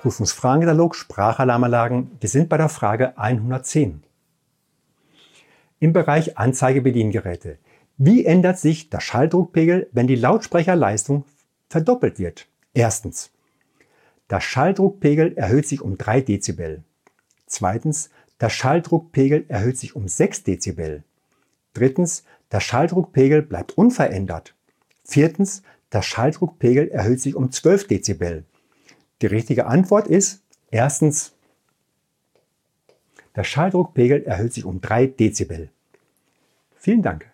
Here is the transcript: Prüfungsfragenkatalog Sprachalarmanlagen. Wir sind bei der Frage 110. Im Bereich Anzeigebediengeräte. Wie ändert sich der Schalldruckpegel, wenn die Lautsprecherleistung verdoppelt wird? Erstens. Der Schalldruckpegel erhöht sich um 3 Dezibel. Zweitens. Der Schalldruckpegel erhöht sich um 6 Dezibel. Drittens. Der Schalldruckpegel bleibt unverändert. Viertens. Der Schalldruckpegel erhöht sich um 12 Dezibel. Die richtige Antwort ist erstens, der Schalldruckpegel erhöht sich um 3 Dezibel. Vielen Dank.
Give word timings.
Prüfungsfragenkatalog 0.00 0.94
Sprachalarmanlagen. 0.94 2.12
Wir 2.20 2.30
sind 2.30 2.48
bei 2.48 2.56
der 2.56 2.70
Frage 2.70 3.18
110. 3.18 4.02
Im 5.78 5.92
Bereich 5.92 6.38
Anzeigebediengeräte. 6.38 7.58
Wie 7.98 8.24
ändert 8.24 8.58
sich 8.58 8.88
der 8.88 9.00
Schalldruckpegel, 9.00 9.90
wenn 9.92 10.06
die 10.06 10.16
Lautsprecherleistung 10.16 11.24
verdoppelt 11.68 12.18
wird? 12.18 12.48
Erstens. 12.72 13.30
Der 14.30 14.40
Schalldruckpegel 14.40 15.34
erhöht 15.36 15.68
sich 15.68 15.82
um 15.82 15.98
3 15.98 16.22
Dezibel. 16.22 16.82
Zweitens. 17.44 18.08
Der 18.40 18.48
Schalldruckpegel 18.48 19.44
erhöht 19.48 19.76
sich 19.76 19.96
um 19.96 20.08
6 20.08 20.44
Dezibel. 20.44 21.04
Drittens. 21.74 22.24
Der 22.50 22.60
Schalldruckpegel 22.60 23.42
bleibt 23.42 23.76
unverändert. 23.76 24.54
Viertens. 25.04 25.62
Der 25.92 26.00
Schalldruckpegel 26.00 26.88
erhöht 26.88 27.20
sich 27.20 27.34
um 27.34 27.52
12 27.52 27.86
Dezibel. 27.86 28.46
Die 29.22 29.26
richtige 29.26 29.66
Antwort 29.66 30.06
ist 30.06 30.42
erstens, 30.70 31.32
der 33.36 33.44
Schalldruckpegel 33.44 34.24
erhöht 34.24 34.52
sich 34.52 34.64
um 34.64 34.80
3 34.80 35.06
Dezibel. 35.06 35.70
Vielen 36.76 37.02
Dank. 37.02 37.30